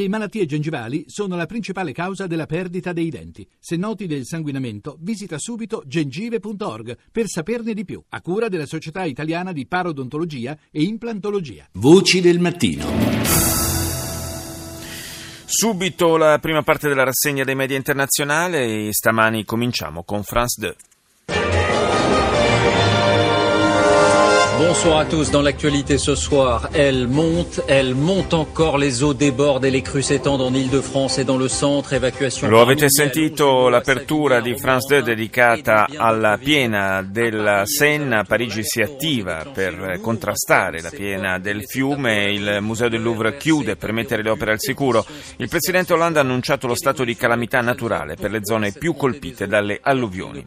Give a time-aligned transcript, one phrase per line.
[0.00, 3.46] Le malattie gengivali sono la principale causa della perdita dei denti.
[3.58, 9.04] Se noti del sanguinamento, visita subito gengive.org per saperne di più, a cura della Società
[9.04, 11.68] Italiana di Parodontologia e Implantologia.
[11.72, 12.86] Voci del mattino.
[15.44, 20.89] Subito la prima parte della rassegna dei media internazionali e stamani cominciamo con France 2.
[24.60, 25.30] Bonsoir à tous.
[25.30, 30.02] Dans l'actualité ce soir, elle monte, elle monte encore, les eaux débordent et les crues
[30.02, 31.94] s'étendent en Ile-de-France et dans le centre.
[31.94, 32.46] Évacuation.
[32.46, 38.24] Lo avete sentito l'apertura di France 2 dedicata alla piena della Senna.
[38.24, 42.30] Parigi si attiva per contrastare la piena del fiume.
[42.30, 45.06] Il Museo del Louvre chiude per mettere le opere al sicuro.
[45.38, 49.46] Il presidente Hollande ha annunciato lo stato di calamità naturale per le zone più colpite
[49.46, 50.46] dalle alluvioni.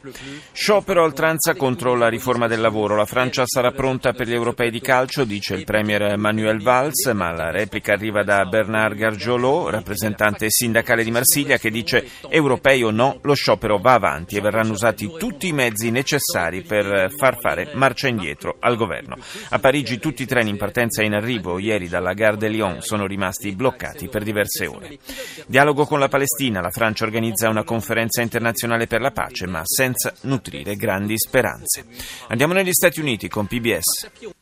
[0.52, 2.96] Sciopero a oltranza contro la riforma del lavoro.
[2.96, 7.32] La Francia sarà pronta per gli europei di calcio, dice il premier Manuel Valls, ma
[7.32, 13.20] la replica arriva da Bernard Gargiolot, rappresentante sindacale di Marsiglia, che dice europei o no,
[13.22, 18.08] lo sciopero va avanti e verranno usati tutti i mezzi necessari per far fare marcia
[18.08, 19.16] indietro al governo.
[19.50, 22.82] A Parigi tutti i treni in partenza e in arrivo ieri dalla Gare de Lyon
[22.82, 24.98] sono rimasti bloccati per diverse ore.
[25.46, 30.14] Dialogo con la Palestina, la Francia organizza una conferenza internazionale per la pace, ma senza
[30.22, 31.86] nutrire grandi speranze.
[32.28, 33.93] Andiamo negli Stati Uniti con PBS.
[33.94, 34.33] Sepia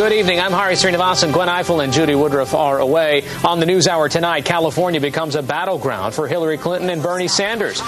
[0.00, 0.40] Good evening.
[0.40, 1.30] I'm Hari Srinivasan.
[1.30, 3.22] Gwen Eiffel and Judy Woodruff are away.
[3.44, 7.82] On the news hour tonight, California becomes a battleground for Hillary Clinton and Bernie Sanders.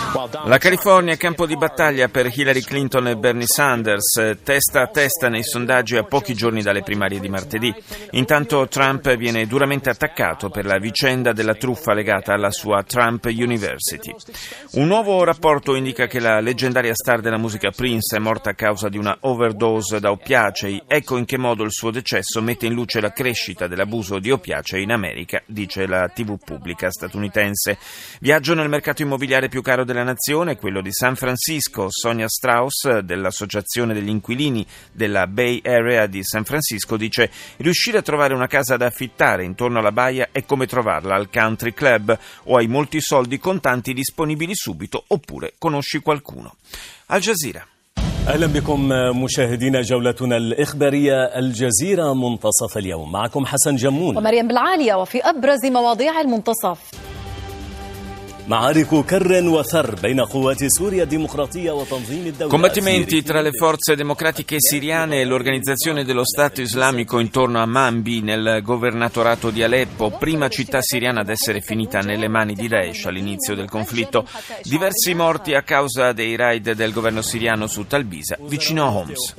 [0.44, 5.30] La California è campo di battaglia per Hillary Clinton e Bernie Sanders, testa a testa
[5.30, 7.74] nei sondaggi a pochi giorni dalle primarie di martedì.
[8.10, 14.14] Intanto Trump viene duramente attaccato per la vicenda della truffa legata alla sua Trump University.
[14.72, 18.90] Un nuovo rapporto indica che la leggendaria star della musica Prince è morta a causa
[18.90, 20.82] di una overdose da oppiacei.
[20.86, 22.00] Ecco in che modo il suo decesso
[22.40, 27.78] mette in luce la crescita dell'abuso di oppiacei in America, dice la TV pubblica statunitense.
[28.20, 31.86] Viaggio nel mercato immobiliare più caro della nazione, quello di San Francisco.
[31.90, 38.34] Sonia Strauss dell'Associazione degli inquilini della Bay Area di San Francisco dice riuscire a trovare
[38.34, 42.66] una casa da affittare intorno alla baia è come trovarla al country club o hai
[42.66, 46.56] molti soldi contanti disponibili subito oppure conosci qualcuno.
[47.06, 47.66] Al Jazeera.
[48.28, 48.88] أهلا بكم
[49.24, 53.12] مشاهدينا جولتنا الإخبارية الجزيرة منتصف اليوم.
[53.12, 54.16] معكم حسن جمون.
[54.16, 56.90] ومريم بالعالية وفي أبرز مواضيع المنتصف.
[62.48, 68.60] Combattimenti tra le forze democratiche siriane e l'organizzazione dello Stato islamico intorno a Manbi nel
[68.64, 73.68] governatorato di Aleppo, prima città siriana ad essere finita nelle mani di Daesh all'inizio del
[73.68, 74.26] conflitto.
[74.64, 79.34] Diversi morti a causa dei raid del governo siriano su Talbisa, vicino a Homs.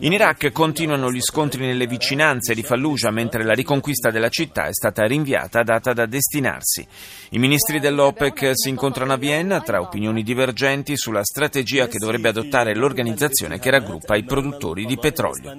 [0.00, 4.74] In Iraq continuano gli scontri nelle vicinanze di Fallujah mentre la riconquista della città è
[4.74, 6.86] stata rinviata a data da destinarsi.
[7.30, 12.74] I ministri dell'OPEC si incontrano a Vienna tra opinioni divergenti sulla strategia che dovrebbe adottare
[12.74, 15.54] l'organizzazione che raggruppa i produttori di petrolio.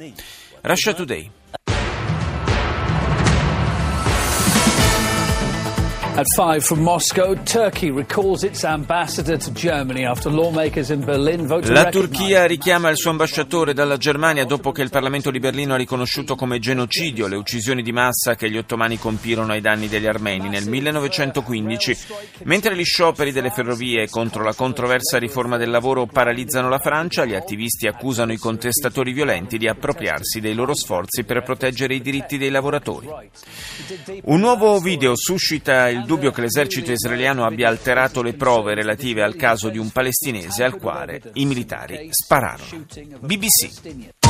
[0.61, 1.31] Russia Today.
[6.15, 11.71] At five from Moscow, Turkey recalls its ambassador to Germany after lawmakers in Berlin vote
[11.71, 15.77] La Turchia richiama il suo ambasciatore dalla Germania dopo che il Parlamento di Berlino ha
[15.77, 20.49] riconosciuto come genocidio le uccisioni di massa che gli ottomani compirono ai danni degli armeni
[20.49, 21.97] nel 1915.
[22.43, 27.33] Mentre gli scioperi delle ferrovie contro la controversa riforma del lavoro paralizzano la Francia, gli
[27.33, 32.51] attivisti accusano i contestatori violenti di appropriarsi dei loro sforzi per proteggere i diritti dei
[32.51, 33.09] lavoratori.
[34.25, 39.35] Un nuovo video suscita il dubbio che l'esercito israeliano abbia alterato le prove relative al
[39.35, 42.85] caso di un palestinese al quale i militari spararono.
[43.19, 44.22] BBC.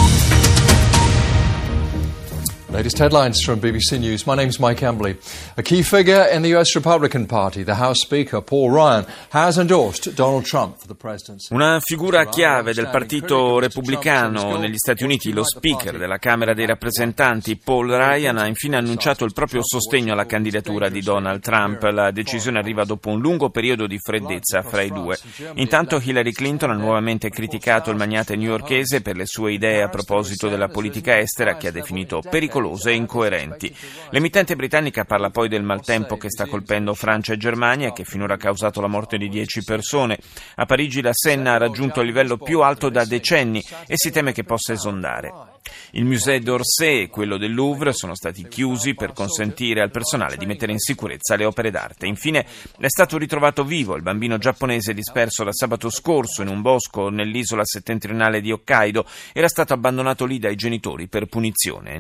[2.73, 4.25] Latest headlines from BBC News.
[4.25, 5.15] My name's Mike Embley.
[5.57, 10.15] A key figure in the US Republican Party, the House Speaker, Paul Ryan, has endorsed
[10.15, 11.53] Donald Trump for the presidency.
[11.53, 17.57] Una figura chiave del Partito Repubblicano negli Stati Uniti, lo Speaker della Camera dei Rappresentanti,
[17.57, 21.83] Paul Ryan, ha infine annunciato il proprio sostegno alla candidatura di Donald Trump.
[21.83, 25.15] La decisione arriva dopo un lungo periodo di freddezza fra i due.
[25.53, 30.49] Intanto Hillary Clinton ha nuovamente criticato il magnate newyorkese per le sue idee a proposito
[30.49, 32.19] della politica estera che ha definito
[32.63, 33.75] pericolose e incoerenti.
[34.11, 38.35] L'emittente britannica parla poi del maltempo che sta colpendo Francia e Germania e che finora
[38.35, 40.17] ha causato la morte di 10 persone.
[40.55, 44.31] A Parigi la Senna ha raggiunto il livello più alto da decenni e si teme
[44.31, 45.51] che possa esondare.
[45.91, 50.45] Il Musée d'Orsay e quello del Louvre sono stati chiusi per consentire al personale di
[50.45, 52.07] mettere in sicurezza le opere d'arte.
[52.07, 52.45] Infine
[52.77, 57.63] è stato ritrovato vivo il bambino giapponese disperso da sabato scorso in un bosco nell'isola
[57.63, 59.05] settentrionale di Hokkaido.
[59.31, 61.91] Era stato abbandonato lì dai genitori per punizione.
[61.91, 61.95] A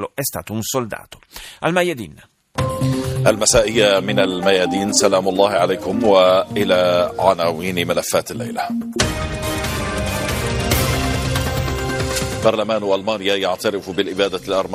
[0.00, 1.18] individuarlo è stato un soldato.
[1.60, 2.14] Al Mayadin.
[3.26, 8.68] المسائية من الميادين سلام الله عليكم وإلى عناوين ملفات الليلة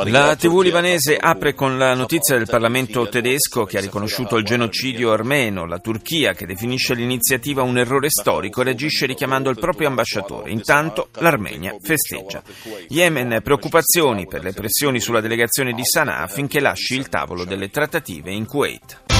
[0.04, 5.10] la TV libanese apre con la notizia del Parlamento tedesco che ha riconosciuto il genocidio
[5.10, 10.52] armeno, la Turchia che definisce l'iniziativa un errore storico e reagisce richiamando il proprio ambasciatore.
[10.52, 12.40] Intanto l'Armenia festeggia.
[12.86, 18.30] Yemen preoccupazioni per le pressioni sulla delegazione di Sana'a affinché lasci il tavolo delle trattative
[18.30, 19.15] in Kuwait.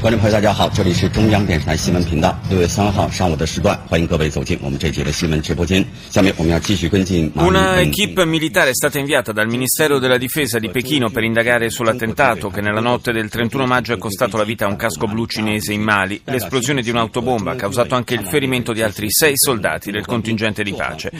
[0.00, 2.38] 观众朋友，大家好，这里是中央电视台新闻频道。
[2.50, 5.82] 六月三号上午的时段，欢迎各位走进我们这节的新闻直播间。
[6.10, 7.32] 下面我们要继续跟进。
[7.36, 12.60] Una equipe militare è stata inviata dal Ministero della Difesa di Pechino per indagare sull'attentato che
[12.60, 15.80] nella notte del 31 maggio è costato la vita a un casco blu cinese in
[15.80, 16.20] Mali.
[16.24, 20.74] L'esplosione di un'autobomba ha causato anche il ferimento di altri sei soldati del contingente di
[20.74, 21.10] pace.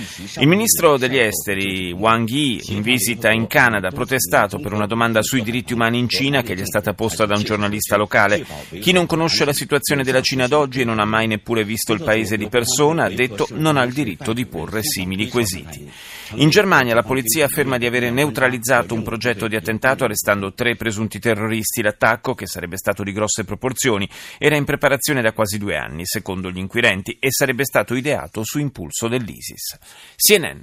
[0.41, 5.23] Il ministro degli esteri Wang Yi, in visita in Canada, ha protestato per una domanda
[5.23, 8.68] sui diritti umani in Cina che gli è stata posta da un giornalista locale.
[8.70, 12.04] Chi non conosce la situazione della Cina d'oggi e non ha mai neppure visto il
[12.04, 15.90] paese di persona, ha detto non ha il diritto di porre simili quesiti.
[16.36, 21.20] In Germania la polizia afferma di avere neutralizzato un progetto di attentato arrestando tre presunti
[21.20, 21.82] terroristi.
[21.82, 24.08] L'attacco, che sarebbe stato di grosse proporzioni,
[24.38, 28.60] era in preparazione da quasi due anni, secondo gli inquirenti, e sarebbe stato ideato su
[28.60, 29.80] impulso dell'ISIS.
[30.16, 30.60] CNN.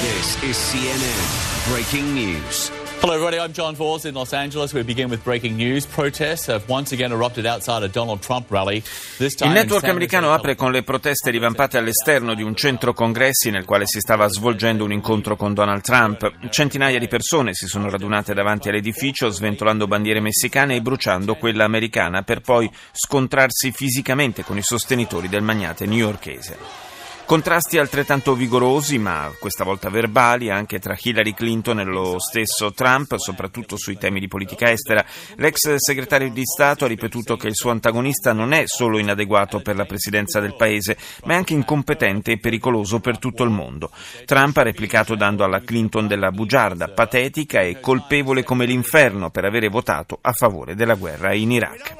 [0.00, 2.77] This is CNN Breaking News.
[3.00, 3.38] Hello, everybody.
[3.38, 4.72] I'm John Falls in Los Angeles.
[4.72, 5.86] We begin with breaking news.
[5.86, 8.82] Protests have once again erupted outside a Donald Trump rally.
[9.18, 13.50] This time Il network americano apre con le proteste divampate all'esterno di un centro congressi
[13.50, 16.48] nel quale si stava svolgendo un incontro con Donald Trump.
[16.50, 22.22] Centinaia di persone si sono radunate davanti all'edificio sventolando bandiere messicane e bruciando quella americana
[22.22, 26.87] per poi scontrarsi fisicamente con i sostenitori del magnate newyorkese.
[27.28, 33.16] Contrasti altrettanto vigorosi, ma questa volta verbali, anche tra Hillary Clinton e lo stesso Trump,
[33.18, 35.04] soprattutto sui temi di politica estera.
[35.36, 39.76] L'ex segretario di Stato ha ripetuto che il suo antagonista non è solo inadeguato per
[39.76, 43.90] la presidenza del paese, ma è anche incompetente e pericoloso per tutto il mondo.
[44.24, 49.68] Trump ha replicato dando alla Clinton della bugiarda, patetica e colpevole come l'inferno per avere
[49.68, 51.94] votato a favore della guerra in Iraq.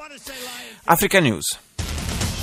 [0.85, 1.67] Africa News.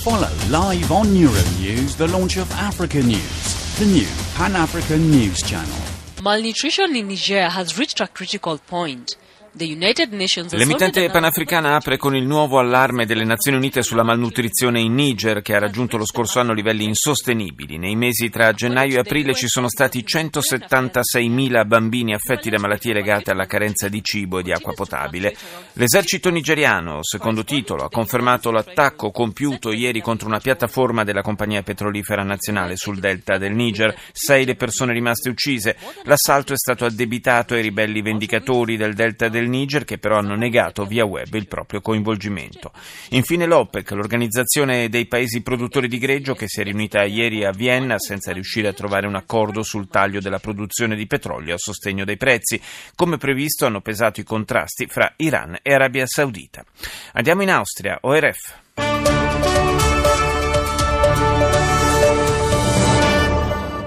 [0.06, 4.06] Follow live on Euronews the launch of Africa News, the new
[4.36, 5.74] Pan African news channel.
[6.22, 9.16] Malnutrition in Niger has reached a critical point.
[9.58, 15.54] L'emittente panafricana apre con il nuovo allarme delle Nazioni Unite sulla malnutrizione in Niger, che
[15.54, 17.78] ha raggiunto lo scorso anno livelli insostenibili.
[17.78, 23.30] Nei mesi tra gennaio e aprile ci sono stati 176.000 bambini affetti da malattie legate
[23.30, 25.34] alla carenza di cibo e di acqua potabile.
[25.72, 32.22] L'esercito nigeriano, secondo titolo, ha confermato l'attacco compiuto ieri contro una piattaforma della compagnia petrolifera
[32.22, 33.96] nazionale sul delta del Niger.
[34.12, 35.76] Sei le persone rimaste uccise.
[36.02, 40.34] L'assalto è stato addebitato ai ribelli vendicatori del delta del del Niger che però hanno
[40.34, 42.72] negato via web il proprio coinvolgimento.
[43.10, 47.98] Infine l'OPEC, l'organizzazione dei paesi produttori di greggio che si è riunita ieri a Vienna
[47.98, 52.16] senza riuscire a trovare un accordo sul taglio della produzione di petrolio a sostegno dei
[52.16, 52.60] prezzi.
[52.94, 56.64] Come previsto hanno pesato i contrasti fra Iran e Arabia Saudita.
[57.12, 58.64] Andiamo in Austria, ORF.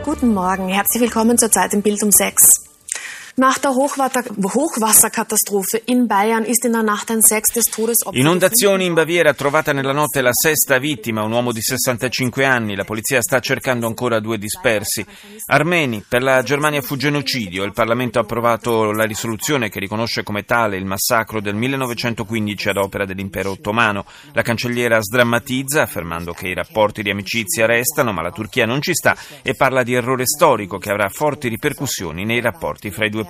[0.03, 2.68] Guten Morgen, herzlich willkommen zur Zeit im Bild um 6.
[3.39, 8.19] Nach der Hochwasserkatastrophe in Bayern ist in der Nacht ein sechstes Todesopfer.
[8.19, 12.75] Inondazioni in Baviera, trovata nella notte la sesta vittima, un uomo di 65 anni.
[12.75, 15.05] La polizia sta cercando ancora due dispersi.
[15.45, 17.63] Armeni, per la Germania fu genocidio.
[17.63, 22.75] Il Parlamento ha approvato la risoluzione che riconosce come tale il massacro del 1915 ad
[22.75, 24.03] opera dell'impero ottomano.
[24.33, 28.93] La cancelliera sdrammatizza, affermando che i rapporti di amicizia restano, ma la Turchia non ci
[28.93, 33.21] sta e parla di errore storico che avrà forti ripercussioni nei rapporti fra i due
[33.21, 33.28] paesi.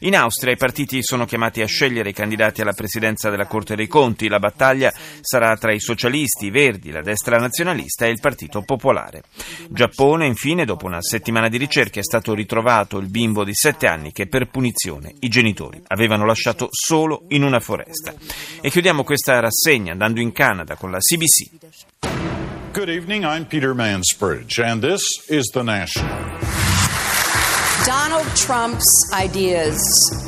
[0.00, 3.86] In Austria i partiti sono chiamati a scegliere i candidati alla presidenza della Corte dei
[3.86, 4.28] Conti.
[4.28, 9.22] La battaglia sarà tra i socialisti, i verdi, la destra nazionalista e il Partito Popolare.
[9.68, 14.12] Giappone, infine, dopo una settimana di ricerche, è stato ritrovato il bimbo di sette anni
[14.12, 18.14] che per punizione i genitori avevano lasciato solo in una foresta.
[18.60, 22.32] E chiudiamo questa rassegna andando in Canada con la CBC.
[22.72, 26.33] Good evening, I'm Peter Mansbridge, and this is The National.
[27.84, 29.78] Donald Trump's ideas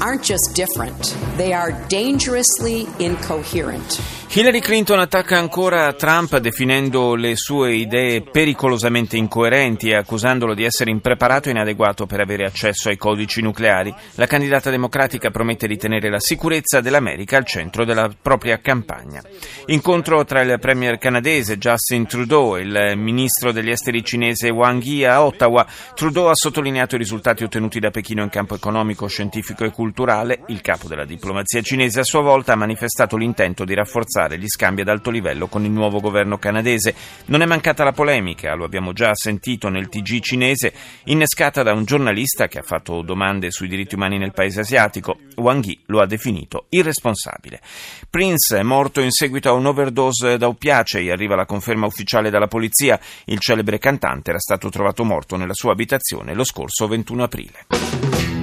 [0.03, 3.99] aren't just different, they are dangerously incoherent.
[4.29, 10.91] Hillary Clinton attacca ancora Trump definendo le sue idee pericolosamente incoerenti e accusandolo di essere
[10.91, 13.95] impreparato e inadeguato per avere accesso ai codici nucleari.
[14.17, 19.23] La candidata democratica promette di tenere la sicurezza dell'America al centro della propria campagna.
[19.67, 25.07] Incontro tra il premier canadese Justin Trudeau e il ministro degli esteri cinese Wang Yi
[25.07, 25.67] a Ottawa.
[25.95, 30.41] Trudeau ha sottolineato i risultati ottenuti da Pechino in campo economico, scientifico e culturale.
[30.49, 34.49] Il capo della diplomazia cinese a sua volta ha manifestato l'intento di rafforzare rafforzare gli
[34.49, 36.95] scambi ad alto livello con il nuovo governo canadese.
[37.27, 40.73] Non è mancata la polemica, lo abbiamo già sentito nel TG cinese,
[41.05, 45.19] innescata da un giornalista che ha fatto domande sui diritti umani nel paese asiatico.
[45.37, 47.61] Wang Yi lo ha definito irresponsabile.
[48.09, 52.99] Prince è morto in seguito a un'overdose da oppiacei, arriva la conferma ufficiale dalla polizia.
[53.27, 58.36] Il celebre cantante era stato trovato morto nella sua abitazione lo scorso 21 aprile.